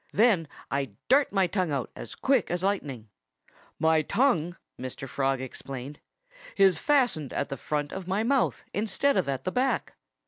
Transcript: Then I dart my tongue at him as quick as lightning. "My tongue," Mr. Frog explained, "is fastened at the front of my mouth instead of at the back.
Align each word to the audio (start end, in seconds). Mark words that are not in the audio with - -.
Then 0.13 0.47
I 0.71 0.93
dart 1.09 1.31
my 1.31 1.45
tongue 1.45 1.71
at 1.71 1.81
him 1.81 1.87
as 1.95 2.15
quick 2.15 2.49
as 2.49 2.63
lightning. 2.63 3.07
"My 3.77 4.01
tongue," 4.01 4.55
Mr. 4.79 5.07
Frog 5.07 5.39
explained, 5.39 5.99
"is 6.57 6.79
fastened 6.79 7.31
at 7.33 7.49
the 7.49 7.55
front 7.57 7.91
of 7.93 8.07
my 8.07 8.23
mouth 8.23 8.63
instead 8.73 9.15
of 9.15 9.29
at 9.29 9.43
the 9.43 9.51
back. 9.51 9.93